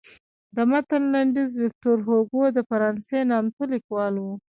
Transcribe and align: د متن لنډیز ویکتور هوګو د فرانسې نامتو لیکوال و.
د 0.55 0.57
متن 0.69 1.03
لنډیز 1.13 1.51
ویکتور 1.63 1.97
هوګو 2.07 2.43
د 2.51 2.59
فرانسې 2.69 3.19
نامتو 3.29 3.63
لیکوال 3.73 4.13
و. 4.19 4.25